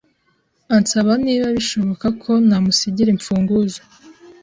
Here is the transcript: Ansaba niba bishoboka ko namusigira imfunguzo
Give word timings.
Ansaba 0.75 1.11
niba 1.25 1.47
bishoboka 1.57 2.07
ko 2.21 2.31
namusigira 2.47 3.09
imfunguzo 3.15 3.81